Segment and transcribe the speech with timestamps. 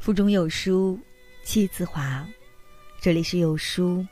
[0.00, 0.98] 腹中有书，
[1.44, 2.26] 气自华。
[3.02, 4.04] 这里是有书，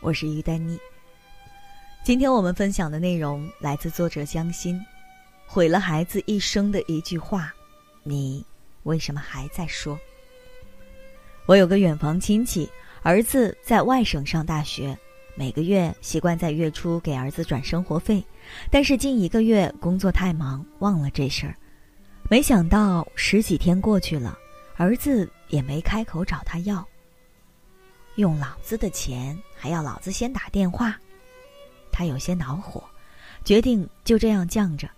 [0.00, 0.76] 我是于丹妮。
[2.02, 4.84] 今天我们分享的内容来自作者江心。
[5.46, 7.54] 毁了孩子一生的一句话，
[8.02, 8.44] 你
[8.82, 9.96] 为什么还在说？
[11.46, 12.68] 我有个远房亲戚，
[13.02, 14.98] 儿子在外省上大学，
[15.36, 18.20] 每个月习惯在月初给儿子转生活费，
[18.68, 21.54] 但是近一个月工作太忙，忘了这事儿。
[22.28, 24.36] 没想到十几天过去了。
[24.80, 26.82] 儿子也没开口找他要。
[28.14, 30.98] 用老子的钱还要老子先打电话，
[31.92, 32.82] 他有些恼火，
[33.44, 34.88] 决定就这样犟着，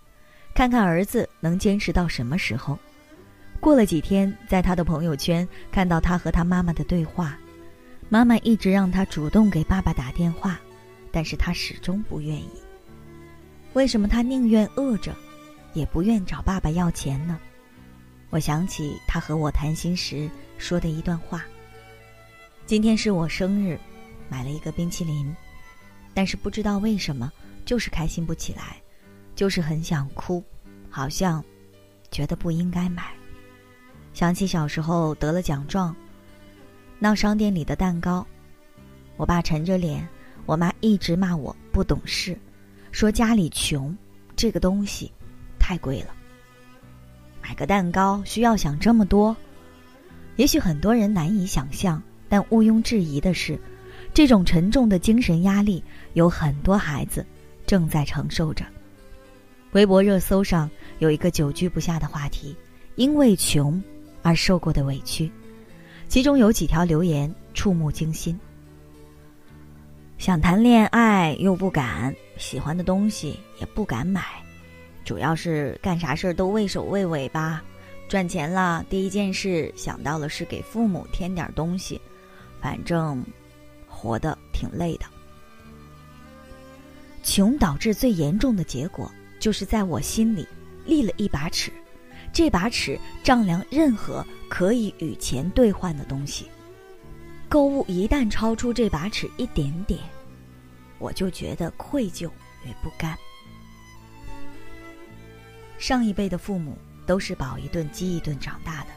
[0.55, 2.79] 看看儿子能坚持到什么时候。
[3.59, 7.37] 过了几天，在他的朋友圈看到他和他妈妈的对话，
[8.09, 10.61] 妈妈一直让他主动给爸爸打电话，
[11.11, 12.53] 但是他始终不愿意。
[13.73, 15.13] 为什么他宁愿饿着，
[15.73, 17.37] 也不愿找爸爸要钱呢？
[18.33, 21.45] 我想起他和我谈心时说的一段话。
[22.65, 23.79] 今天是我生日，
[24.27, 25.37] 买了一个冰淇淋，
[26.15, 27.31] 但是不知道为什么，
[27.67, 28.81] 就是开心不起来，
[29.37, 30.43] 就是很想哭，
[30.89, 31.45] 好像
[32.11, 33.13] 觉得不应该买。
[34.15, 35.95] 想起小时候得了奖状，
[36.99, 38.27] 闹商店里的蛋糕，
[39.19, 40.09] 我爸沉着脸，
[40.47, 42.35] 我妈一直骂我不懂事，
[42.93, 43.95] 说家里穷，
[44.35, 45.13] 这个东西
[45.59, 46.15] 太贵了。
[47.43, 49.37] 买个蛋糕需要想这么多，
[50.37, 53.59] 也许很多人难以想象，但毋庸置疑的是，
[54.15, 55.83] 这种沉重的精神压力
[56.15, 57.27] 有很多孩子
[57.67, 58.65] 正在承受着。
[59.73, 62.57] 微博热搜上有一个久居不下的话题：
[62.95, 63.83] 因为穷
[64.23, 65.31] 而受过的委屈，
[66.09, 68.39] 其中有几条留言触目惊心。
[70.19, 74.23] 想谈恋爱又不敢，喜欢的东西也不敢买。
[75.05, 77.63] 主要是干啥事儿都畏首畏尾吧，
[78.09, 82.01] 赚钱了第一件事想到了是给父母添点东西，
[82.61, 83.25] 反正
[83.87, 85.07] 活得挺累的。
[87.23, 90.47] 穷导致最严重的结果，就是在我心里
[90.85, 91.73] 立了一把尺，
[92.33, 96.47] 这把尺丈量任何可以与钱兑换的东西。
[97.49, 100.01] 购物一旦超出这把尺一点点，
[100.99, 102.27] 我就觉得愧疚
[102.65, 103.17] 与不甘。
[105.83, 108.91] 上一辈的父母都是饱一顿饥一顿长大的，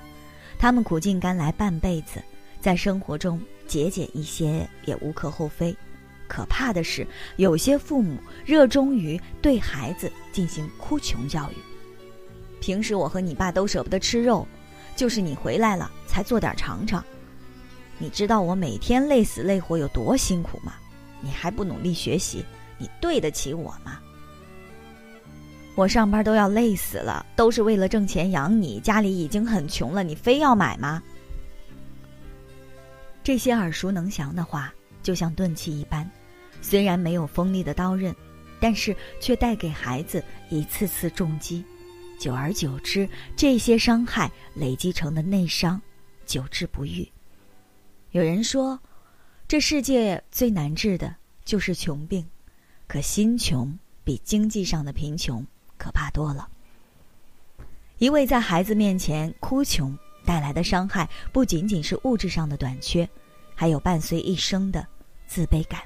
[0.60, 2.22] 他们苦尽甘来半辈子，
[2.62, 5.76] 在生活中节俭一些也无可厚非。
[6.28, 7.08] 可怕的是，
[7.38, 11.56] 有些父母热衷于对孩子进行哭穷教育。
[12.62, 14.48] 平时我和你爸都舍不得吃肉，
[14.96, 17.04] 就是你回来了才做点尝尝。
[17.98, 20.74] 你知道我每天累死累活有多辛苦吗？
[21.20, 22.46] 你还不努力学习，
[22.78, 24.00] 你对得起我吗？
[25.76, 28.80] 我上班都要累死了，都是为了挣钱养你。
[28.80, 31.04] 家里已经很穷了，你非要买吗？
[33.22, 36.10] 这些耳熟能详的话，就像钝器一般，
[36.62, 38.16] 虽然没有锋利的刀刃，
[38.58, 41.64] 但是却带给孩子一次次重击。
[42.18, 45.82] 久而久之，这些伤害累积成的内伤，
[46.26, 47.06] 久治不愈。
[48.12, 48.80] 有人说，
[49.46, 52.26] 这世界最难治的就是穷病，
[52.88, 55.46] 可心穷比经济上的贫穷。
[55.78, 56.48] 可怕多了。
[57.98, 63.08] 一味在孩子面前哭穷带来的伤害，不仅仅是物质上的短缺，
[63.54, 64.86] 还有伴随一生的
[65.28, 65.82] 自卑感。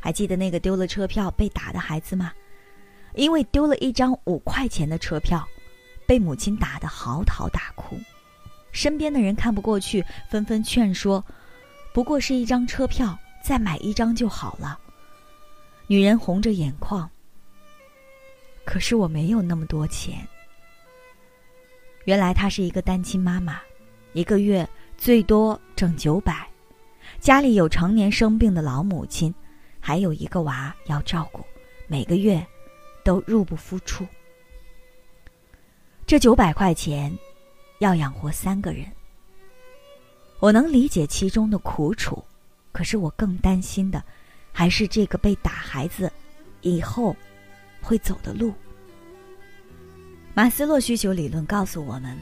[0.00, 2.32] 还记得那个丢了车票被打的孩子吗？
[3.14, 5.46] 因为丢了一张五块钱的车票，
[6.06, 7.98] 被母亲打得嚎啕大哭。
[8.72, 11.24] 身边的人看不过去，纷纷劝说
[11.92, 14.78] ：“不过是一张车票，再买一张就好了。”
[15.88, 17.10] 女人红着眼眶。
[18.66, 20.26] 可是我没有那么多钱。
[22.04, 23.60] 原来她是一个单亲妈妈，
[24.12, 24.68] 一个月
[24.98, 26.46] 最多挣九百，
[27.20, 29.32] 家里有常年生病的老母亲，
[29.80, 31.42] 还有一个娃要照顾，
[31.86, 32.44] 每个月
[33.04, 34.06] 都入不敷出。
[36.06, 37.16] 这九百块钱
[37.78, 38.84] 要养活三个人，
[40.40, 42.22] 我能理解其中的苦楚，
[42.72, 44.02] 可是我更担心的
[44.52, 46.12] 还是这个被打孩子
[46.62, 47.16] 以后。
[47.86, 48.52] 会走的路。
[50.34, 52.18] 马斯洛需求理论告诉我们，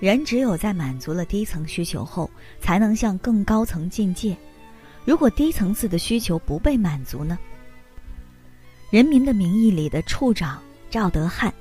[0.00, 2.28] 人只有在满足了低层需求后，
[2.60, 4.36] 才能向更高层进阶。
[5.04, 7.38] 如果低层次的需求不被满足呢？
[8.94, 10.60] 《人民的名义》里的处长
[10.90, 11.54] 赵德汉，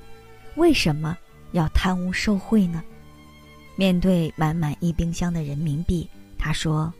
[0.56, 1.16] 为什么
[1.52, 2.84] 要贪污受贿呢？
[3.75, 6.92] 面对满满一冰箱的人民币，他说：“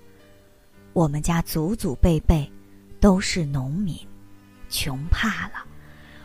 [0.94, 2.50] 我们家祖祖辈辈
[3.02, 3.98] 都是农民，
[4.70, 5.66] 穷怕了。”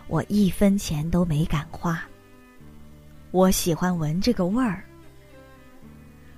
[0.06, 2.02] 我一分钱都没敢花。
[3.30, 4.84] 我喜欢闻这个味儿。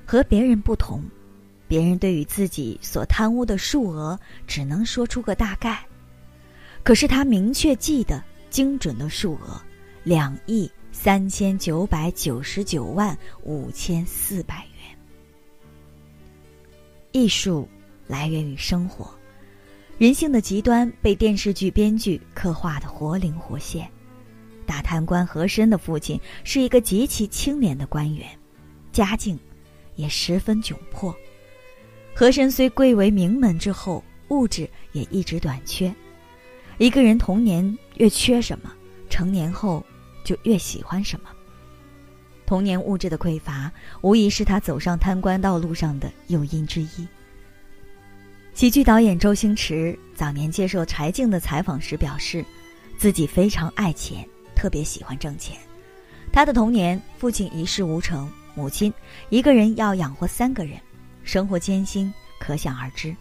[0.07, 1.03] 和别人不同，
[1.67, 5.85] 别人对于自己所贪污的数额只能说出个大概，
[6.85, 9.61] 可是他明确记得精准的数额：
[10.05, 14.97] 两亿三千九百九十九万五千四百元。
[17.11, 17.69] 艺术
[18.07, 19.16] 来源于生活，
[19.99, 23.91] 人性的极端被电视剧编剧刻画的活灵活现。
[24.67, 28.29] 大贪官和珅的父亲是一个极其清廉的官员，
[28.93, 29.39] 家境
[29.95, 31.17] 也十分窘迫。
[32.15, 35.95] 和珅虽贵为名门之后，物质也一直短缺。
[36.77, 38.71] 一个人童年越缺什么，
[39.09, 39.83] 成年后
[40.25, 41.31] 就越喜欢什么。
[42.45, 43.73] 童年物质的匮乏，
[44.03, 47.09] 无疑是他走上贪官道路上的诱因之一。
[48.57, 52.43] 喜剧导演周星驰早年接受柴静的采访时表示，
[52.97, 54.27] 自己非常爱钱。
[54.55, 55.59] 特别喜欢挣钱，
[56.33, 58.91] 他的童年，父亲一事无成，母亲
[59.29, 60.81] 一个人要养活三个人，
[61.23, 62.11] 生活艰辛，
[62.41, 63.15] 可想而知。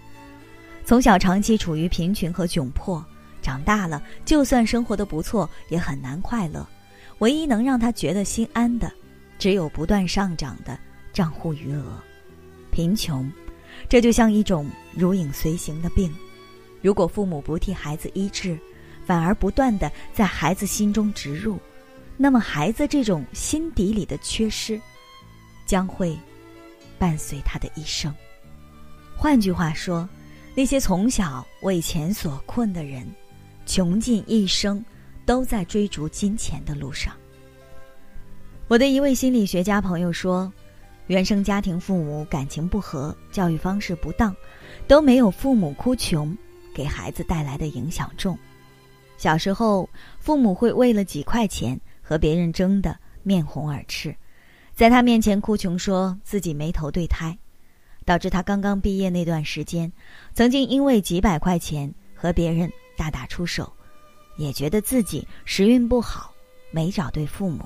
[0.85, 3.05] 从小长期处于贫穷和窘迫，
[3.41, 6.65] 长大了就算生活的不错，也很难快乐。
[7.17, 8.89] 唯一能让他觉得心安的，
[9.38, 10.79] 只有不断上涨的
[11.11, 12.01] 账户余额。
[12.71, 13.29] 贫穷，
[13.88, 16.13] 这就像一种如影随形的病，
[16.81, 18.57] 如果父母不替孩子医治。
[19.06, 21.60] 反而不断的在孩子心中植入，
[22.18, 24.81] 那么孩子这种心底里的缺失，
[25.68, 26.18] 将会
[26.98, 28.12] 伴随他的一生。
[29.16, 30.10] 换句话说，
[30.56, 33.07] 那些从小为钱所困的人，
[33.68, 34.83] 穷尽一生
[35.24, 37.13] 都在追逐金钱的路上。
[38.68, 40.51] 我的一位心理学家朋友说，
[41.07, 44.35] 原生家庭父母感情不和、教育方式不当，
[44.87, 46.35] 都没有父母哭穷
[46.73, 48.37] 给孩子带来的影响重。
[49.17, 49.87] 小时候，
[50.19, 54.15] 父母会为了几块钱和别人争得面红耳赤，
[54.73, 57.37] 在他面前哭穷，说自己没投对胎，
[58.03, 59.91] 导致他刚刚毕业那段时间，
[60.33, 63.71] 曾经因为几百块钱和别人大打出手，
[64.37, 66.33] 也觉得自己时运不好，
[66.71, 67.63] 没找对父母。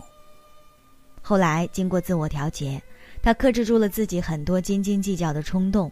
[1.21, 2.81] 后来经过自我调节，
[3.21, 5.91] 他克制住了自己很多斤斤计较的冲动。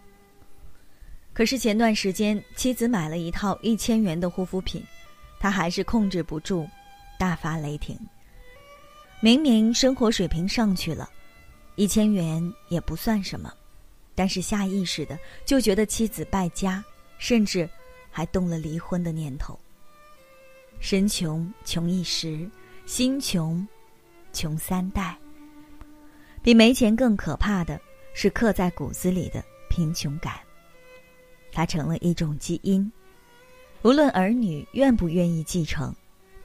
[1.34, 4.84] 可是前段时间，妻子买了一套一千元的护肤品。
[5.40, 6.68] 他还是控制不住，
[7.20, 7.96] 大发雷霆。
[9.20, 11.08] 明明生活水平上去了，
[11.76, 13.54] 一千元也不算什么，
[14.16, 16.84] 但是下意识的就觉得妻子败家，
[17.20, 17.70] 甚至
[18.10, 19.60] 还动了离婚的念头。
[20.80, 22.50] 身穷穷一时，
[22.88, 23.68] 心穷
[24.34, 25.16] 穷三代。
[26.48, 27.78] 比没钱更可怕的
[28.14, 30.36] 是刻在骨子里的贫穷感，
[31.52, 32.90] 它成了一种基因。
[33.82, 35.94] 无论儿女愿不愿意继承，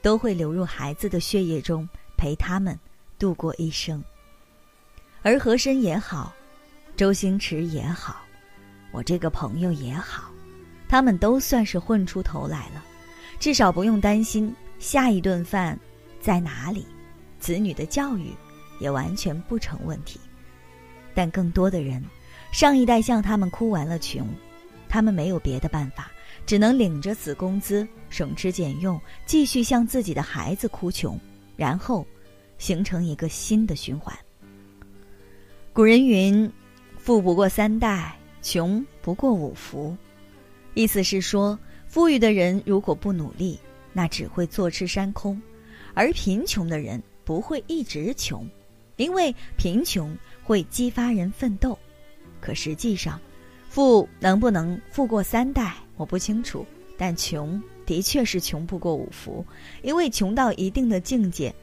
[0.01, 2.77] 都会流入孩子的血液中，陪他们
[3.17, 4.03] 度过一生。
[5.21, 6.33] 而和珅也好，
[6.97, 8.25] 周星驰也好，
[8.91, 10.29] 我这个朋友也好，
[10.89, 12.83] 他们都算是混出头来了，
[13.39, 15.79] 至少不用担心下一顿饭
[16.19, 16.85] 在哪里，
[17.39, 18.33] 子女的教育
[18.83, 20.19] 也完全不成问题。
[21.15, 22.03] 但更多的人，
[22.51, 24.27] 上一代向他们哭完了穷，
[24.89, 26.11] 他们没有别的办法。
[26.45, 31.17] 只能领着死工资，省吃俭用，继续向自己的孩子哭穷，
[31.55, 32.05] 然后
[32.57, 34.13] 形成一个新的循环。
[35.71, 36.51] 古人云
[36.99, 39.95] ：“富不过三代，穷不过五福。”
[40.75, 43.57] 意思是说，富裕的人如果不努力，
[43.93, 45.39] 那只会坐吃山空；
[45.93, 48.45] 而贫穷的人不会一直穷，
[48.95, 51.77] 因为贫穷会激发人奋斗。
[52.39, 53.19] 可实际上，
[53.69, 55.75] 富能不能富过三代？
[55.95, 56.65] 我不清楚，
[56.97, 59.45] 但穷的确是穷不过五福，
[59.81, 61.53] 因为穷到一定的境界，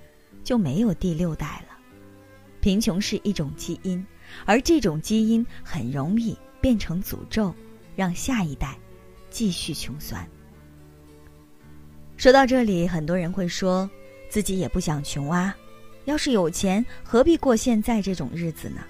[0.42, 1.76] 就没有第六代了。
[2.60, 4.06] 贫穷是一种基因，
[4.44, 7.54] 而这种基因很容易变成诅咒，
[7.96, 8.76] 让下一代
[9.30, 10.26] 继续穷酸。
[12.16, 13.88] 说到这里，很多人会说，
[14.28, 15.56] 自己也不想穷啊，
[16.04, 18.80] 要是有钱，何必过现在这种日子呢？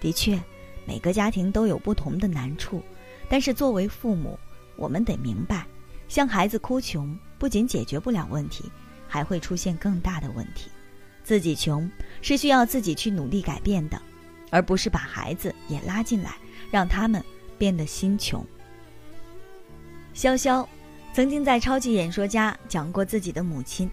[0.00, 0.40] 的确，
[0.86, 2.82] 每个家庭都有不同的难处，
[3.28, 4.38] 但是作为父母，
[4.76, 5.66] 我们得明白，
[6.08, 8.70] 向孩子哭穷不仅解决不了问题，
[9.08, 10.70] 还会出现更大的问题。
[11.24, 11.88] 自己穷
[12.20, 14.00] 是需要自己去努力改变的，
[14.50, 16.34] 而不是把孩子也拉进来，
[16.70, 17.22] 让他们
[17.56, 18.44] 变得心穷。
[20.14, 20.66] 潇潇
[21.14, 23.88] 曾经在《超级演说家》讲过自己的母亲，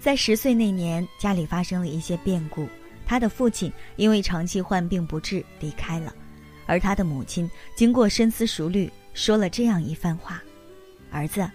[0.00, 2.66] 在十岁那年，家里发生了一些变故，
[3.04, 6.14] 他的父亲因为长期患病不治离开了，
[6.64, 8.90] 而他的母亲经过深思熟虑。
[9.12, 10.42] 说了这样一番话
[11.12, 11.50] ：“儿子，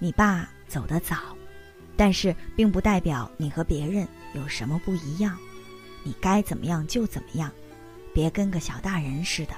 [0.00, 1.16] 你爸走得早，
[1.96, 5.38] 但是并不代表你和别人有什么不一样。
[6.02, 7.52] 你该怎么样就怎么样，
[8.12, 9.54] 别跟个小大人似的。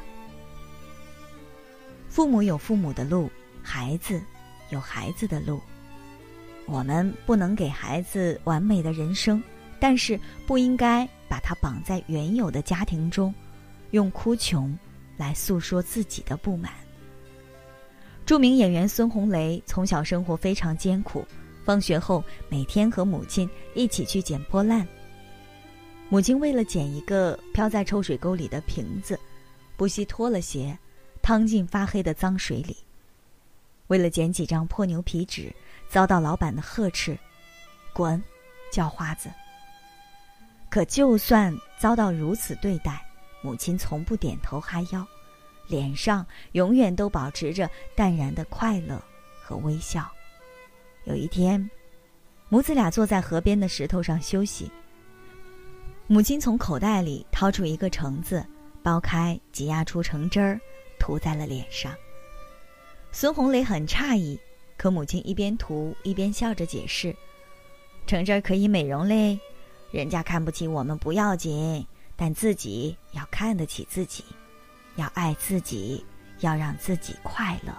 [2.10, 3.30] 父母有父母的路，
[3.62, 4.20] 孩子
[4.68, 5.62] 有孩子的路。
[6.66, 9.40] 我们不能给孩子完美的人生，
[9.78, 13.32] 但是不应该把他绑在原有的家庭中，
[13.92, 14.76] 用哭穷
[15.16, 16.72] 来诉说自己的不满。
[18.24, 21.24] 著名演员孙红雷从小生活非常艰苦，
[21.64, 24.86] 放学后每天和母亲一起去捡破烂。
[26.08, 29.18] 母亲为了捡一个飘在臭水沟里的瓶子，
[29.76, 30.76] 不惜脱了鞋，
[31.22, 32.76] 趟进发黑的脏水里。
[33.86, 35.54] 为了捡几张破牛皮纸。
[35.88, 37.18] 遭到老板的呵斥，
[37.92, 38.22] 滚，
[38.72, 39.30] 叫花子。
[40.68, 43.04] 可就算遭到如此对待，
[43.40, 45.06] 母亲从不点头哈腰，
[45.68, 49.00] 脸上永远都保持着淡然的快乐
[49.42, 50.10] 和微笑。
[51.04, 51.70] 有一天，
[52.48, 54.70] 母子俩坐在河边的石头上休息。
[56.08, 58.44] 母亲从口袋里掏出一个橙子，
[58.82, 60.60] 剥开，挤压出橙汁儿，
[60.98, 61.94] 涂在了脸上。
[63.12, 64.38] 孙红雷很诧异。
[64.76, 67.14] 可母亲一边涂一边笑着解释
[68.06, 69.38] ：“橙汁可以美容嘞，
[69.90, 74.22] 人家看不起我们不要紧，但自己要看得起自己，
[74.96, 76.04] 要爱自己，
[76.40, 77.72] 要让自己快乐。”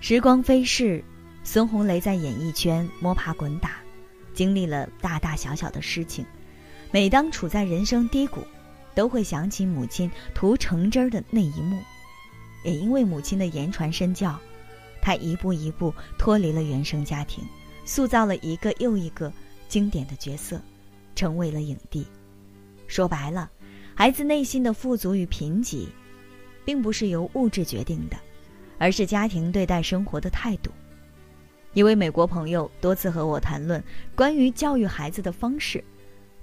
[0.00, 1.04] 时光飞逝，
[1.44, 3.76] 孙红雷在演艺圈摸爬滚打，
[4.34, 6.26] 经历了大大小小的事情。
[6.90, 8.42] 每当处在人生低谷，
[8.94, 11.78] 都会想起母亲涂橙汁的那一幕，
[12.64, 14.36] 也因为母亲的言传身教。
[15.02, 17.44] 他一步一步脱离了原生家庭，
[17.84, 19.32] 塑造了一个又一个
[19.68, 20.60] 经典的角色，
[21.14, 22.06] 成为了影帝。
[22.86, 23.50] 说白了，
[23.94, 25.86] 孩子内心的富足与贫瘠，
[26.64, 28.16] 并不是由物质决定的，
[28.78, 30.70] 而是家庭对待生活的态度。
[31.72, 33.82] 一位美国朋友多次和我谈论
[34.16, 35.82] 关于教育孩子的方式，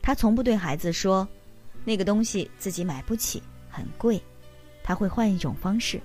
[0.01, 1.27] 他从不对孩子说
[1.83, 4.21] ：“那个东西自己买不起，很贵。”
[4.81, 5.99] 他会换一种方式。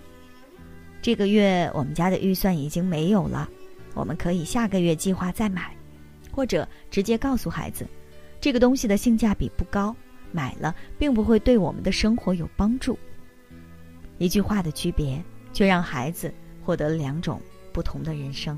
[1.02, 3.48] 这个月我们家的预算已经没有了，
[3.92, 5.76] 我们可以下个月计划再买，
[6.30, 7.84] 或者直接告诉孩子，
[8.40, 9.94] 这个东西的性价比不高，
[10.30, 12.96] 买了并不会对我们的生活有帮助。
[14.18, 15.20] 一句话的区别，
[15.52, 16.32] 却让孩子
[16.64, 17.42] 获得了两种
[17.72, 18.56] 不同的人生。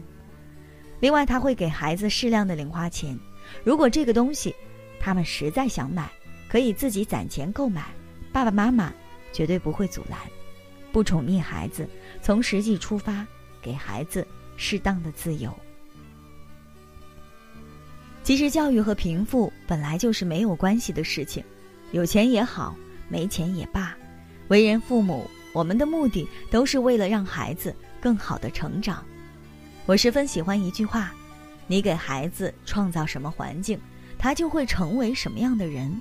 [1.00, 3.18] 另外，他会给孩子适量的零花钱，
[3.64, 4.54] 如果这个东西
[5.00, 6.10] 他们实在想买，
[6.46, 7.86] 可以自己攒钱购买，
[8.34, 8.92] 爸爸妈妈
[9.32, 10.18] 绝对不会阻拦。
[10.94, 11.88] 不宠溺孩子，
[12.22, 13.26] 从实际出发，
[13.60, 14.24] 给孩子
[14.56, 15.52] 适当的自由。
[18.22, 21.42] 其实，教育和贫富本来就是没有关系的事情，
[21.90, 22.76] 有钱也好，
[23.08, 23.92] 没钱也罢。
[24.46, 29.04] 为人父母，我们的目的都是为了让孩子更好的成长。
[29.86, 31.12] 我十分喜欢一句话
[31.66, 33.76] ：“你给孩子创造什么环境，
[34.16, 36.00] 他就会成为什么样的人。”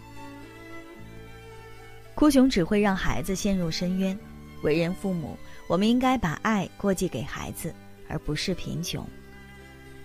[2.13, 4.15] 哭穷只会让孩子陷入深渊。
[4.63, 7.73] 为人父母，我们应该把爱过继给孩子，
[8.07, 9.07] 而不是贫穷。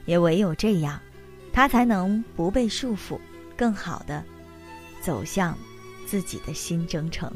[0.04, 1.00] 也唯有这样，
[1.52, 3.18] 他才能不被束缚，
[3.56, 4.22] 更好的
[5.00, 5.56] 走向
[6.06, 7.32] 自己的新征程。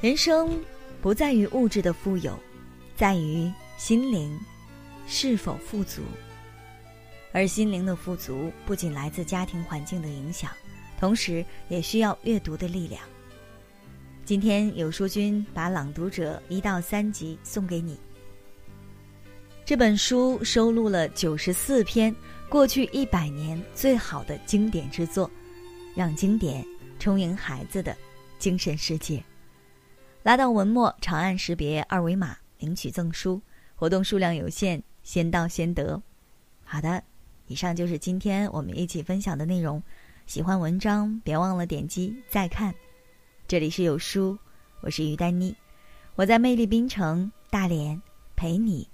[0.00, 0.60] 人生
[1.00, 2.38] 不在于物质的富有，
[2.96, 4.38] 在于心灵
[5.06, 6.02] 是否富足。
[7.32, 10.50] 而心灵的富足，不仅来自家庭环境的影响，
[10.98, 13.02] 同时也需要阅读的力量。
[14.24, 17.94] 今天有书君把《朗读者》一到三集送给你。
[19.66, 22.14] 这本书收录了九十四篇
[22.48, 25.30] 过去一百年最好的经典之作，
[25.94, 26.64] 让经典
[26.98, 27.94] 充盈孩子的
[28.38, 29.22] 精神世界。
[30.22, 33.38] 拉到文末长按识别二维码领取赠书，
[33.74, 36.02] 活动数量有限，先到先得。
[36.64, 37.02] 好的，
[37.46, 39.82] 以上就是今天我们一起分享的内容。
[40.24, 42.74] 喜欢文章，别忘了点击再看。
[43.46, 44.38] 这里是有书，
[44.80, 45.54] 我是于丹妮，
[46.14, 48.00] 我在魅力冰城大连
[48.34, 48.88] 陪你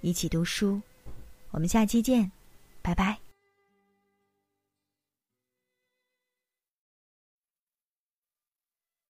[0.00, 0.80] 一起读书，
[1.50, 2.32] 我们下期见，
[2.80, 3.29] 拜拜。